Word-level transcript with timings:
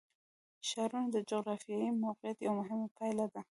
ښارونه 0.67 1.07
د 1.11 1.17
جغرافیایي 1.29 1.89
موقیعت 2.03 2.37
یوه 2.45 2.55
مهمه 2.59 2.87
پایله 2.97 3.25
ده. 3.33 3.41